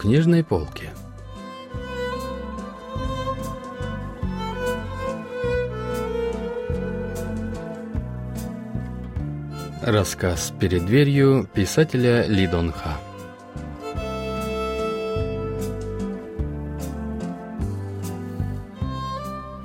[0.00, 0.88] книжной полке.
[9.82, 12.98] Рассказ «Перед дверью» писателя Ли Дон Ха.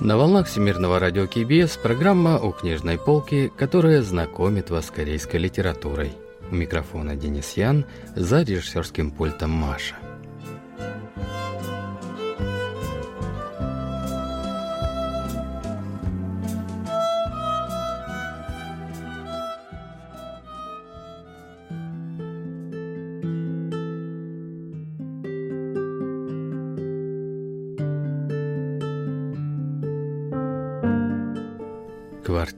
[0.02, 6.11] На волнах Всемирного радио КБС программа «У книжной полки», которая знакомит вас с корейской литературой.
[6.52, 7.86] У микрофона Денис Ян,
[8.17, 9.95] за режиссерским пультом Маша.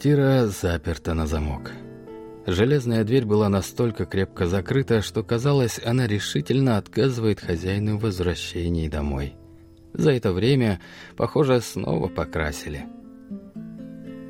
[0.08, 1.74] Квартира заперта на замок.
[2.46, 9.36] Железная дверь была настолько крепко закрыта, что казалось, она решительно отказывает хозяину в возвращении домой.
[9.92, 10.80] За это время,
[11.18, 12.86] похоже, снова покрасили.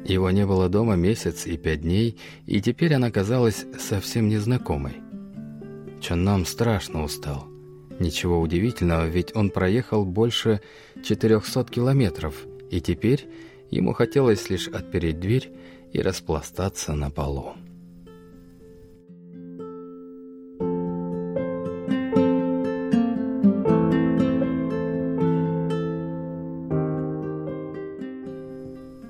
[0.03, 4.95] Его не было дома месяц и пять дней, и теперь она казалась совсем незнакомой.
[6.02, 7.45] Чоннам страшно устал.
[8.00, 10.59] Ничего удивительного, ведь он проехал больше
[11.03, 12.34] 400 километров,
[12.72, 13.28] и теперь
[13.69, 15.52] ему хотелось лишь отпереть дверь
[15.94, 17.56] и распластаться на полу.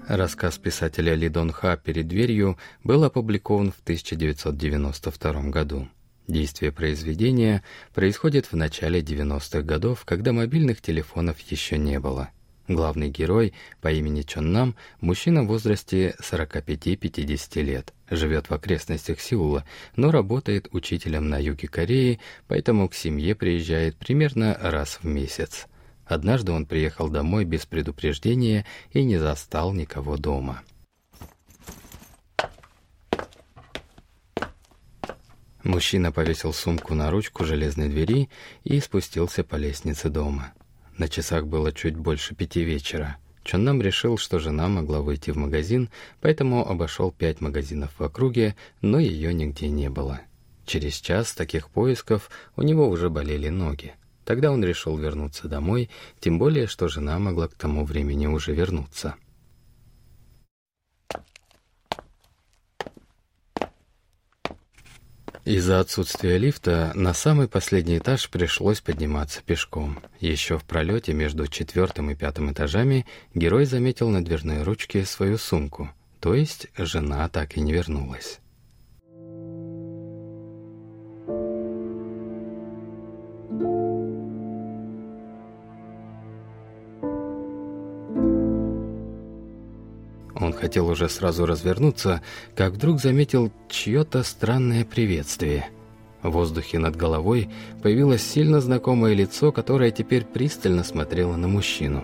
[0.08, 5.90] Рассказ писателя Ли Дон Ха «Перед дверью» был опубликован в 1992 году.
[6.28, 12.32] Действие произведения происходит в начале 90-х годов, когда мобильных телефонов еще не было.
[12.68, 19.64] Главный герой по имени Чон Нам– мужчина в возрасте 45-50 лет, живет в окрестностях Сеула,
[19.96, 25.68] но работает учителем на юге Кореи, поэтому к семье приезжает примерно раз в месяц–
[26.08, 30.62] Однажды он приехал домой без предупреждения и не застал никого дома.
[35.64, 38.30] Мужчина повесил сумку на ручку железной двери
[38.64, 40.54] и спустился по лестнице дома.
[40.98, 43.18] На часах было чуть больше пяти вечера.
[43.44, 49.00] Чоннам решил, что жена могла выйти в магазин, поэтому обошел пять магазинов в округе, но
[49.00, 50.22] ее нигде не было.
[50.66, 53.94] Через час таких поисков у него уже болели ноги.
[54.26, 59.16] Тогда он решил вернуться домой, тем более, что жена могла к тому времени уже вернуться.
[65.48, 69.98] Из-за отсутствия лифта на самый последний этаж пришлось подниматься пешком.
[70.20, 75.90] Еще в пролете между четвертым и пятым этажами герой заметил на дверной ручке свою сумку,
[76.20, 78.42] то есть жена так и не вернулась.
[90.68, 92.22] Хотел уже сразу развернуться,
[92.54, 95.70] как вдруг заметил чье-то странное приветствие.
[96.22, 97.48] В воздухе над головой
[97.82, 102.04] появилось сильно знакомое лицо, которое теперь пристально смотрело на мужчину.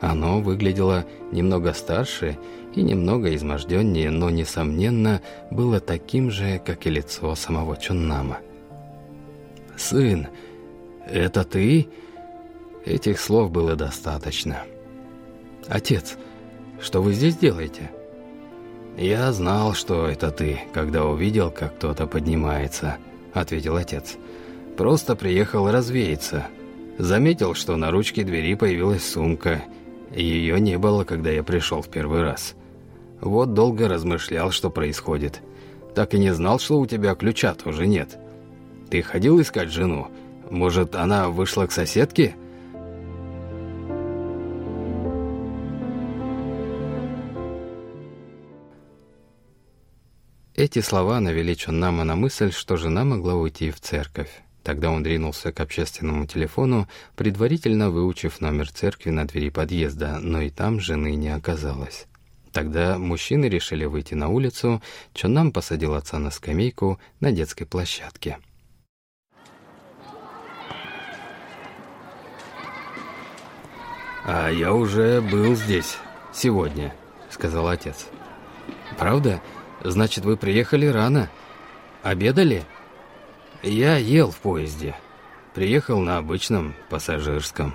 [0.00, 2.36] Оно выглядело немного старше
[2.74, 5.20] и немного изможденнее, но, несомненно,
[5.52, 8.38] было таким же, как и лицо самого Чуннама.
[9.76, 10.26] «Сын,
[11.06, 11.86] это ты?»
[12.84, 14.64] Этих слов было достаточно.
[15.68, 16.16] «Отец,
[16.80, 17.92] что вы здесь делаете?»
[19.00, 22.98] «Я знал, что это ты, когда увидел, как кто-то поднимается»,—
[23.32, 24.18] ответил отец.
[24.76, 26.46] «Просто приехал развеяться.
[26.98, 29.62] Заметил, что на ручке двери появилась сумка,
[30.14, 32.54] ее не было, когда я пришел в первый раз.
[33.22, 35.40] Вот долго размышлял, что происходит.
[35.94, 38.18] Так и не знал, что у тебя ключа тоже нет.
[38.90, 40.08] Ты ходил искать жену?
[40.50, 42.34] Может, она вышла к соседке?»
[50.60, 54.28] Эти слова навели Чоннама на мысль, что жена могла уйти в церковь.
[54.62, 56.86] Тогда он ринулся к общественному телефону,
[57.16, 62.04] предварительно выучив номер церкви на двери подъезда, но и там жены не оказалось.
[62.52, 64.82] Тогда мужчины решили выйти на улицу,
[65.14, 68.36] Чоннам посадил отца на скамейку на детской площадке.
[74.26, 75.96] «А я уже был здесь
[76.34, 76.94] сегодня»,—
[77.30, 78.08] сказал отец.
[78.98, 79.40] «Правда?»
[79.82, 81.30] Значит, вы приехали рано.
[82.02, 82.64] Обедали?
[83.62, 84.94] Я ел в поезде.
[85.54, 87.74] Приехал на обычном пассажирском.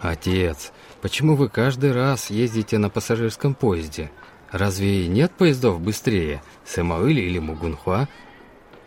[0.00, 0.72] Отец,
[1.02, 4.10] почему вы каждый раз ездите на пассажирском поезде?
[4.50, 6.42] Разве нет поездов быстрее?
[6.64, 8.08] Сэмаыли или Мугунхуа?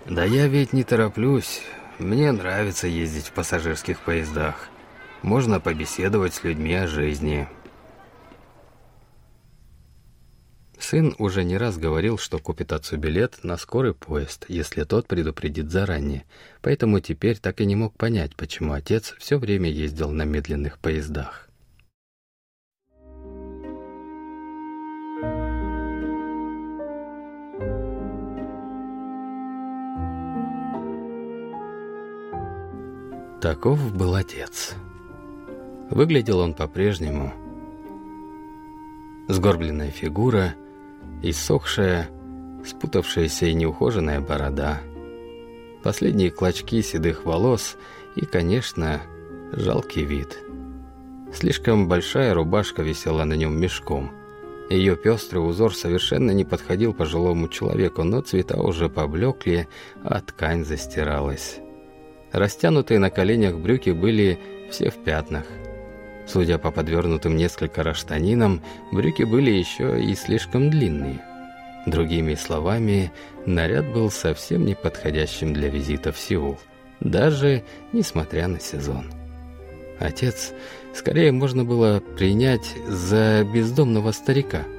[0.06, 1.62] Да я ведь не тороплюсь.
[2.00, 4.70] Мне нравится ездить в пассажирских поездах.
[5.22, 7.48] Можно побеседовать с людьми о жизни.
[10.92, 15.72] Сын уже не раз говорил, что купит отцу билет на скорый поезд, если тот предупредит
[15.72, 16.26] заранее,
[16.62, 21.48] поэтому теперь так и не мог понять, почему отец все время ездил на медленных поездах.
[33.42, 34.76] Таков был отец.
[35.90, 37.32] Выглядел он по-прежнему.
[39.30, 40.54] Сгорбленная фигура,
[41.22, 42.10] иссохшая,
[42.66, 44.82] спутавшаяся и неухоженная борода,
[45.84, 47.78] последние клочки седых волос
[48.16, 49.02] и, конечно,
[49.52, 50.38] жалкий вид.
[51.34, 54.12] Слишком большая рубашка висела на нем мешком.
[54.70, 59.68] Ее пестрый узор совершенно не подходил пожилому человеку, но цвета уже поблекли,
[60.04, 61.60] а ткань застиралась.
[62.32, 64.40] Растянутые на коленях брюки были
[64.70, 65.44] все в пятнах.
[66.28, 71.22] Судя по подвернутым несколько раз штанинам, брюки были еще и слишком длинные.
[71.86, 73.12] Другими словами,
[73.46, 76.60] наряд был совсем не подходящим для визита в Сеул,
[77.00, 79.12] даже несмотря на сезон.
[80.00, 80.54] Отец
[80.96, 84.64] скорее можно было принять за бездомного старика–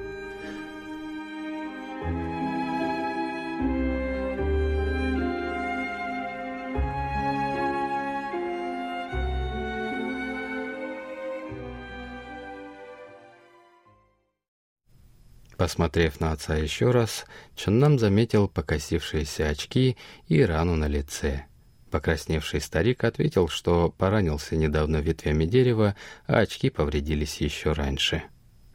[15.63, 17.23] Посмотрев на отца еще раз,
[17.55, 19.95] Чоннам заметил покосившиеся очки
[20.27, 21.45] и рану на лице.
[21.89, 25.95] Покрасневший старик ответил, что поранился недавно ветвями дерева,
[26.27, 28.23] а очки повредились еще раньше.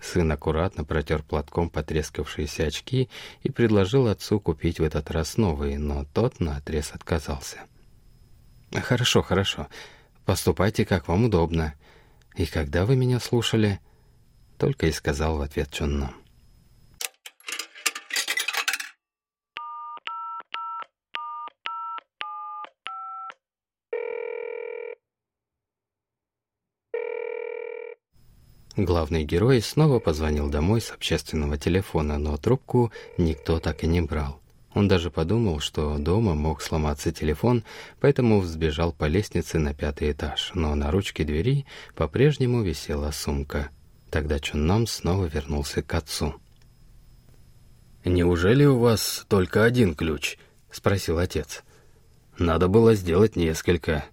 [0.01, 3.11] Сын аккуратно протер платком потрескавшиеся очки
[3.43, 7.59] и предложил отцу купить в этот раз новые, но тот наотрез отказался.
[8.73, 9.69] «Хорошо, хорошо.
[10.25, 11.75] Поступайте, как вам удобно.
[12.35, 13.79] И когда вы меня слушали?»
[14.57, 16.15] Только и сказал в ответ Чоннам.
[28.79, 34.41] Главный герой снова позвонил домой с общественного телефона, но трубку никто так и не брал.
[34.73, 37.65] Он даже подумал, что дома мог сломаться телефон,
[37.99, 41.67] поэтому взбежал по лестнице на пятый этаж, но на ручке двери
[41.97, 43.71] по-прежнему висела сумка.
[44.11, 46.37] Тогда Чуннам снова вернулся к отцу.
[48.05, 50.39] «Неужели у вас только один ключ?»—
[50.71, 51.65] спросил отец.
[52.39, 54.05] «Надо было сделать несколько.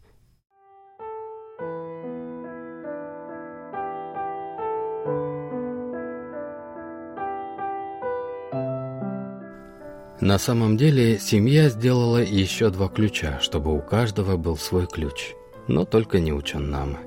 [10.21, 15.33] На самом деле, семья сделала еще два ключа, чтобы у каждого был свой ключ,
[15.67, 16.99] но только не у Чоннама.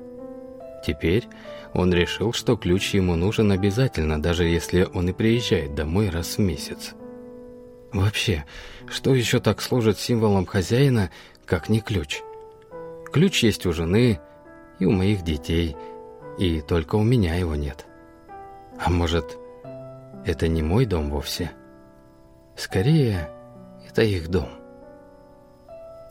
[0.85, 1.27] Теперь
[1.73, 6.39] он решил, что ключ ему нужен обязательно, даже если он и приезжает домой раз в
[6.39, 6.93] месяц.
[7.91, 8.45] Вообще,
[8.87, 11.09] что еще так служит символом хозяина,
[11.45, 12.21] как не ключ?
[13.11, 14.19] Ключ есть у жены
[14.77, 15.75] и у моих детей,
[16.37, 17.87] и только у меня его нет.
[18.77, 19.35] А может,
[20.25, 21.51] это не мой дом вовсе?»
[22.59, 23.29] Скорее,
[23.87, 24.49] это их дом.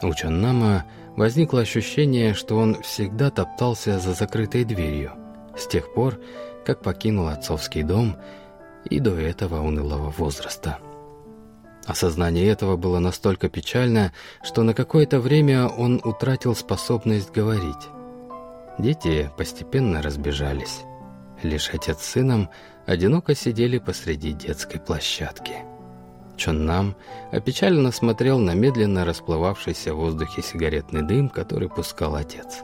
[0.02, 5.12] У Чаннама возникло ощущение, что он всегда топтался за закрытой дверью,
[5.58, 6.18] с тех пор,
[6.64, 8.16] как покинул отцовский дом
[8.88, 10.78] и до этого унылого возраста.
[11.84, 17.88] Осознание этого было настолько печально, что на какое-то время он утратил способность говорить.
[18.78, 20.80] Дети постепенно разбежались.
[21.42, 22.48] Лишь отец с сыном
[22.86, 25.67] одиноко сидели посреди детской площадки.
[26.38, 26.96] Чоннам
[27.32, 32.62] опечаленно смотрел на медленно расплывавшийся в воздухе сигаретный дым, который пускал отец.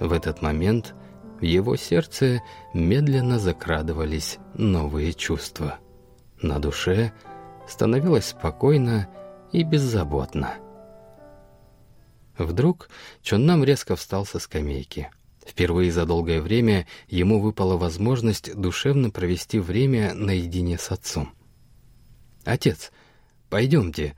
[0.00, 0.94] В этот момент
[1.38, 2.42] в его сердце
[2.74, 5.78] медленно закрадывались новые чувства.
[6.40, 7.12] На душе
[7.68, 9.08] становилось спокойно
[9.52, 10.54] и беззаботно.
[12.38, 12.88] Вдруг
[13.22, 15.10] Чоннам резко встал со скамейки.
[15.46, 21.34] Впервые за долгое время ему выпала возможность душевно провести время наедине с отцом.
[22.44, 22.92] «Отец,
[23.50, 24.14] «Пойдемте,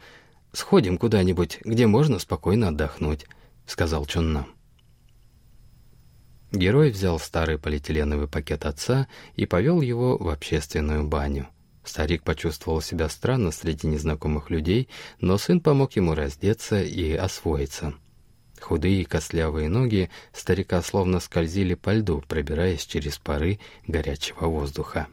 [0.53, 3.27] сходим куда-нибудь, где можно спокойно отдохнуть»,—
[3.67, 4.47] сказал Чоннам.
[6.53, 11.49] Герой взял старый полиэтиленовый пакет отца и повел его в общественную баню.
[11.83, 17.95] Старик почувствовал себя странно среди незнакомых людей, но сын помог ему раздеться и освоиться.
[18.61, 25.09] Худые костлявые ноги старика словно скользили по льду, пробираясь через пары горячего воздуха.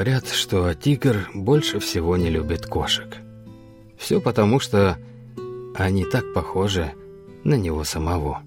[0.00, 3.18] Говорят, что тигр больше всего не любит кошек.
[3.98, 4.96] Все потому, что
[5.74, 6.92] они так похожи
[7.44, 8.42] на него самого.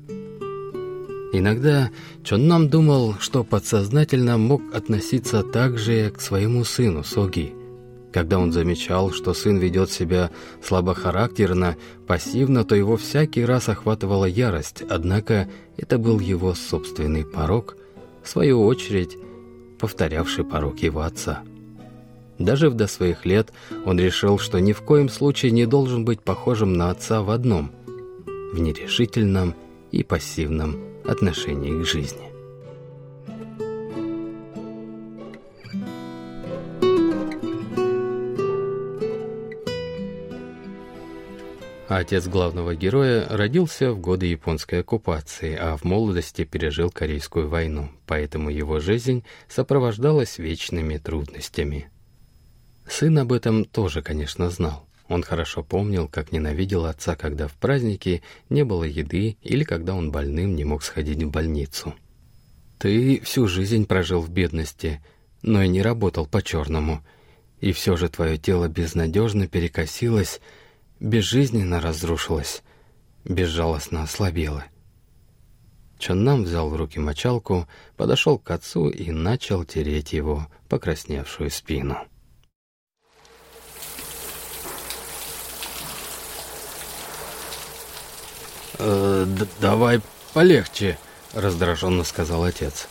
[1.31, 1.91] Иногда
[2.23, 7.53] Чоннам думал, что подсознательно мог относиться так же к своему сыну Соги.
[8.11, 10.31] Когда он замечал, что сын ведет себя
[10.63, 17.77] слабохарактерно, пассивно, то его всякий раз охватывала ярость, однако это был его собственный порог,
[18.23, 19.19] в свою очередь
[19.83, 21.41] повторявший порог его отца.
[22.39, 23.51] Дожив до своих лет,
[23.85, 27.69] он решил, что ни в коем случае не должен быть похожим на отца в одном–
[28.53, 29.55] в нерешительном
[29.91, 32.32] и пассивном отношении к жизни.
[41.97, 48.49] Отец главного героя родился в годы японской оккупации, а в молодости пережил Корейскую войну, поэтому
[48.49, 51.91] его жизнь сопровождалась вечными трудностями.
[52.87, 54.87] Сын об этом тоже, конечно, знал.
[55.07, 60.11] Он хорошо помнил, как ненавидел отца, когда в праздники не было еды или когда он
[60.11, 61.93] больным не мог сходить в больницу.
[62.79, 64.99] «Ты всю жизнь прожил в бедности,
[65.43, 67.05] но и не работал по-черному,
[67.61, 70.41] и все же твое тело безнадежно перекосилось,
[70.99, 72.63] безжизненно разрушилось,
[73.25, 74.63] безжалостно ослабело».
[76.03, 81.97] Чоннам взял в руки мочалку, подошел к отцу и начал тереть его покрасневшую спину.
[88.79, 89.25] «Э,
[89.61, 90.01] «Давай
[90.33, 90.97] полегче»,—
[91.33, 92.89] раздраженно сказал отец.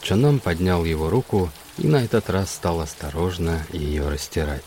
[0.00, 4.64] Чонам поднял его руку и на этот раз стал осторожно ее растирать.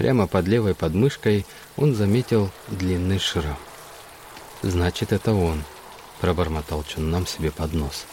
[0.00, 1.44] Прямо под левой подмышкой
[1.76, 3.58] он заметил длинный шрам.
[4.62, 5.62] «Значит, это он»,—
[6.22, 8.06] пробормотал Чоннам себе под нос.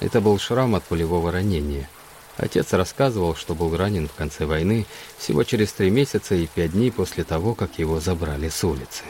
[0.00, 1.88] Это был шрам от пулевого ранения.
[2.36, 4.86] Отец рассказывал, что был ранен в конце войны
[5.18, 9.04] всего через три месяца и пять дней после того, как его забрали с улицы.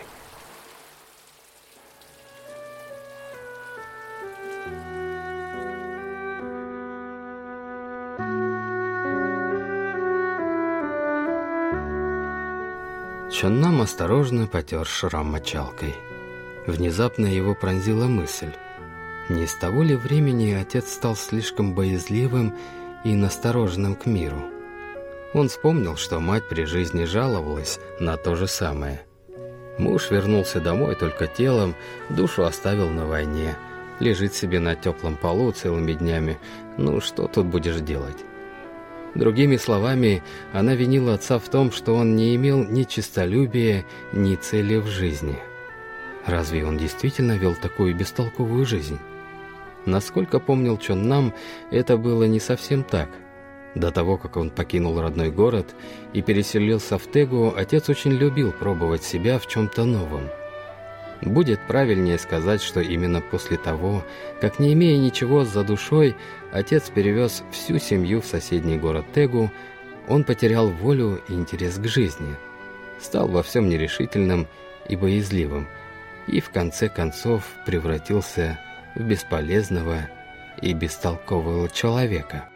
[13.40, 15.94] Чоннам осторожно потер шрам мочалкой.
[16.66, 18.52] Внезапно его пронзила мысль.
[19.30, 22.54] Не с того ли времени отец стал слишком боязливым
[23.02, 24.42] и настороженным к миру?
[25.32, 29.06] Он вспомнил, что мать при жизни жаловалась на то же самое.
[29.78, 31.74] Муж вернулся домой только телом,
[32.10, 33.56] душу оставил на войне.
[34.00, 36.38] Лежит себе на теплом полу целыми днями.
[36.76, 38.18] Ну, что тут будешь делать?
[39.14, 44.76] Другими словами, она винила отца в том, что он не имел ни честолюбия, ни цели
[44.76, 45.36] в жизни.
[46.26, 48.98] Разве он действительно вел такую бестолковую жизнь?
[49.86, 51.34] Насколько помнил Чон Нам,
[51.70, 53.08] это было не совсем так.
[53.74, 55.74] До того, как он покинул родной город
[56.12, 60.28] и переселился в Тегу, отец очень любил пробовать себя в чем-то новом–
[61.22, 64.04] Будет правильнее сказать, что именно после того,
[64.40, 66.16] как не имея ничего за душой,
[66.50, 69.50] отец перевез всю семью в соседний город Тегу,
[70.08, 72.36] он потерял волю и интерес к жизни,
[73.00, 74.46] стал во всем нерешительным
[74.88, 75.68] и боязливым,
[76.26, 78.58] и в конце концов превратился
[78.94, 80.08] в бесполезного
[80.62, 82.48] и бестолкового человека.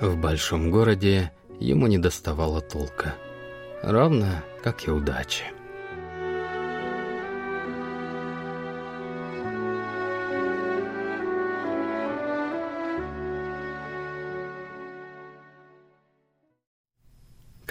[0.00, 1.30] В большом городе
[1.60, 3.14] ему не доставало толка,
[3.82, 5.44] равно как и удачи.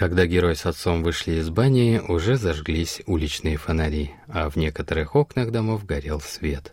[0.00, 5.50] Когда герой с отцом вышли из бани, уже зажглись уличные фонари, а в некоторых окнах
[5.50, 6.72] домов горел свет.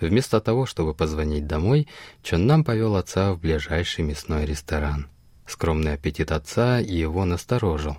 [0.00, 1.88] Вместо того, чтобы позвонить домой,
[2.22, 5.08] Чоннам повел отца в ближайший мясной ресторан.
[5.44, 7.98] Скромный аппетит отца его насторожил.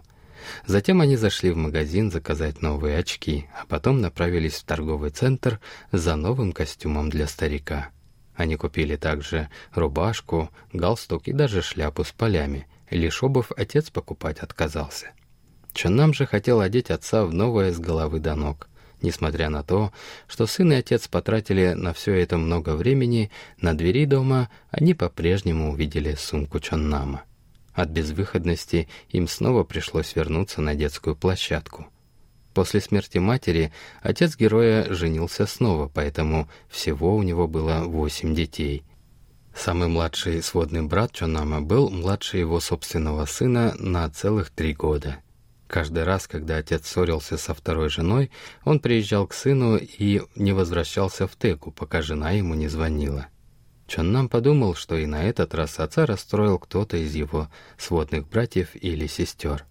[0.65, 5.59] Затем они зашли в магазин заказать новые очки, а потом направились в торговый центр
[5.91, 7.89] за новым костюмом для старика.
[8.33, 15.11] Они купили также рубашку, галстук и даже шляпу с полями— Лишь обувь отец покупать отказался.
[15.73, 18.67] Чоннам же хотел одеть отца в новое с головы до ног.
[19.01, 19.93] Несмотря на то,
[20.27, 23.31] что сын и отец потратили на все это много времени,
[23.61, 27.23] на двери дома они по-прежнему увидели сумку Чоннама.
[27.73, 31.87] От безвыходности им снова пришлось вернуться на детскую площадку.
[32.53, 38.83] После смерти матери отец героя женился снова, поэтому всего у него было восемь детей,
[39.53, 45.17] Самый младший сводный брат Чонама был младше его собственного сына на целых три года.
[45.67, 48.31] Каждый раз, когда отец ссорился со второй женой,
[48.65, 53.27] он приезжал к сыну и не возвращался в Теку, пока жена ему не звонила.
[53.85, 59.07] Чоннам подумал, что и на этот раз отца расстроил кто-то из его сводных братьев или
[59.07, 59.65] сестер.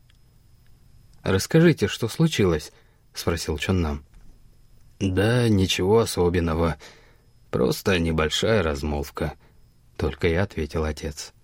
[1.23, 2.73] «Расскажите, что случилось?»—
[3.15, 4.05] спросил Чоннам.
[5.01, 6.77] «Да ничего особенного.
[7.51, 9.35] Просто небольшая размолвка»,—
[9.99, 11.35] только и ответил отец.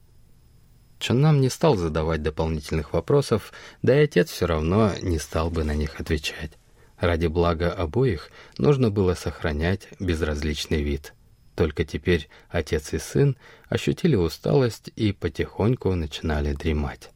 [0.99, 5.75] Чоннам не стал задавать дополнительных вопросов, да и отец все равно не стал бы на
[5.75, 6.53] них отвечать.
[6.99, 11.13] Ради блага обоих нужно было сохранять безразличный вид—
[11.55, 13.37] только теперь отец и сын
[13.69, 17.11] ощутили усталость и потихоньку начинали дремать.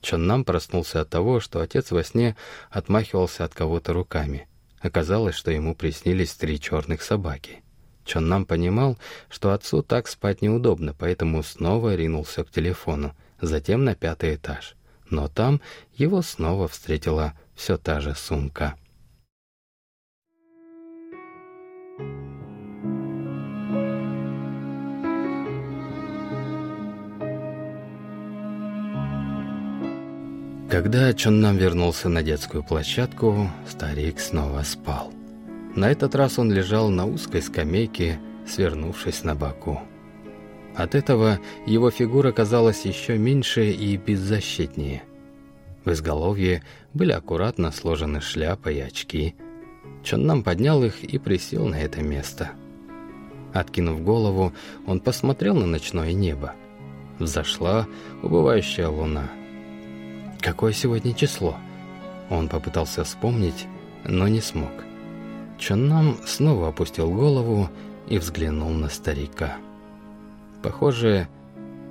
[0.00, 2.36] Чоннам проснулся от того, что отец во сне
[2.70, 4.46] отмахивался от кого-то руками.
[4.80, 7.63] Оказалось, что ему приснились три черных собаки.
[8.04, 14.34] Чоннам понимал, что отцу так спать неудобно, поэтому снова ринулся к телефону, затем на пятый
[14.34, 14.76] этаж.
[15.10, 15.60] Но там
[15.94, 18.74] его снова встретила все та же сумка.
[30.74, 35.12] Когда Чоннам вернулся на детскую площадку, старик снова спал.
[35.74, 39.80] На этот раз он лежал на узкой скамейке, свернувшись на боку.
[40.74, 45.02] От этого его фигура казалась еще меньше и беззащитнее.
[45.84, 46.62] В изголовье
[46.92, 49.34] были аккуратно сложены шляпа и очки.
[50.02, 52.50] Чоннам поднял их и присел на это место.
[53.52, 54.52] Откинув голову,
[54.86, 56.54] он посмотрел на ночное небо.
[57.18, 57.86] Взошла
[58.22, 59.28] убывающая луна—
[60.44, 61.56] Какое сегодня число?
[62.28, 63.66] Он попытался вспомнить,
[64.04, 64.83] но не смог.
[65.66, 67.70] Чоннам снова опустил голову
[68.06, 69.56] и взглянул на старика.
[70.62, 71.26] Похоже,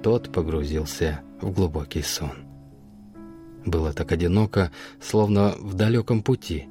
[0.04, 2.46] тот погрузился в глубокий сон.
[3.66, 6.68] Было так одиноко, словно в далеком пути.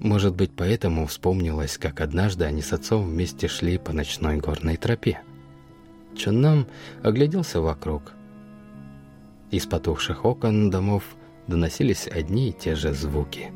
[0.00, 5.22] Может быть, поэтому вспомнилось, как однажды они с отцом вместе шли по ночной горной тропе.
[6.14, 6.66] Чоннам
[7.02, 8.12] огляделся вокруг.
[9.50, 11.04] Из потухших окон домов
[11.46, 13.50] доносились одни и те же звуки.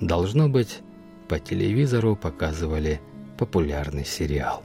[0.00, 0.80] Должно быть,
[1.27, 3.01] по телевизору показывали
[3.37, 4.63] популярный сериал.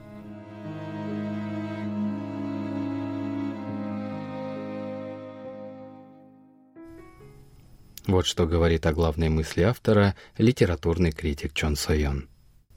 [8.07, 12.29] Вот что говорит о главной мысли автора литературный критик Чон Сойон.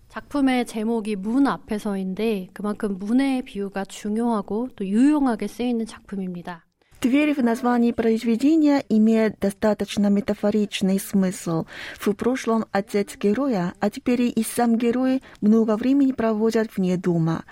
[0.10, 6.65] 작품의 제목이 문 앞에서인데 그만큼 문의 비유가 중요하고 또 유용하게 쓰이는 작품입니다.
[7.03, 11.67] Дверь в названии произведения имеет достаточно метафоричный смысл.
[12.01, 17.45] В прошлом отец героя, а теперь и сам герой много времени проводят вне дома.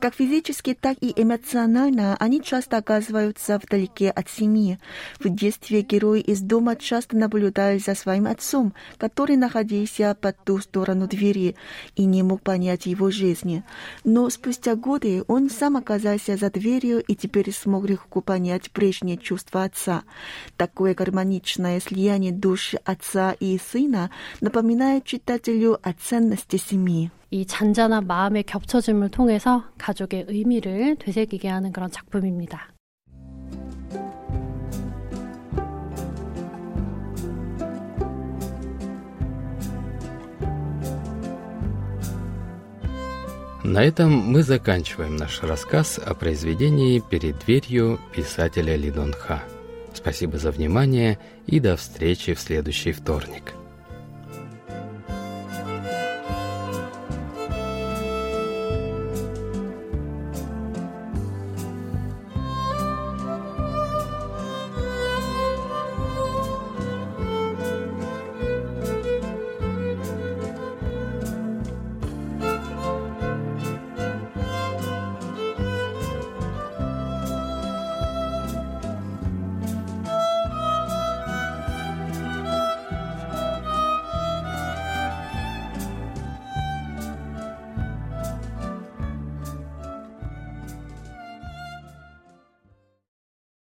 [0.00, 4.78] Как физически, так и эмоционально они часто оказываются вдалеке от семьи.
[5.18, 11.06] В детстве герой из дома часто наблюдает за своим отцом, который находился по ту сторону
[11.08, 11.56] двери
[11.96, 13.64] и не мог понять его жизни.
[14.04, 19.17] Но спустя годы он сам оказался за дверью и теперь смог легко понять прежде прежнее
[19.17, 20.03] чувство отца.
[20.57, 24.09] Такое гармоничное слияние душ отца и сына
[24.41, 27.11] напоминает читателю о ценности семьи.
[27.31, 32.68] 이 잔잔한 마음의 겹쳐짐을 통해서 가족의 의미를 되새기게 하는 그런 작품입니다.
[43.70, 49.44] На этом мы заканчиваем наш рассказ о произведении «Перед дверью» писателя Ли Дон Ха.
[49.94, 53.54] Спасибо за внимание и до встречи в следующий вторник.